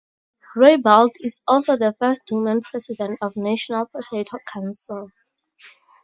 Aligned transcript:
Raybould 0.55 1.11
is 1.19 1.43
also 1.47 1.77
the 1.77 1.93
first 1.99 2.23
woman 2.31 2.61
president 2.61 3.19
of 3.21 3.33
National 3.37 3.85
Potato 3.85 4.39
Council. 4.51 5.11